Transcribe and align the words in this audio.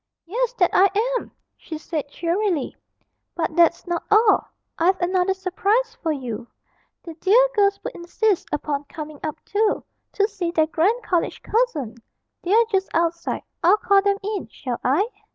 'Yes, 0.25 0.53
that 0.53 0.71
I 0.73 0.89
am!' 1.19 1.29
she 1.55 1.77
said 1.77 2.09
cheerily, 2.09 2.75
'but 3.35 3.55
that's 3.55 3.85
not 3.85 4.01
all. 4.09 4.47
I've 4.79 4.99
another 4.99 5.35
surprise 5.35 5.93
for 6.01 6.11
you 6.11 6.47
the 7.03 7.13
dear 7.21 7.47
girls 7.53 7.79
would 7.83 7.93
insist 7.93 8.47
upon 8.51 8.85
coming 8.85 9.19
up 9.23 9.39
too, 9.45 9.83
to 10.13 10.27
see 10.27 10.49
their 10.49 10.65
grand 10.65 11.03
college 11.03 11.43
cousin; 11.43 11.97
they're 12.41 12.65
just 12.71 12.89
outside. 12.95 13.43
I'll 13.63 13.77
call 13.77 14.01
them 14.01 14.17
in, 14.23 14.47
shall 14.47 14.79
I?' 14.83 15.07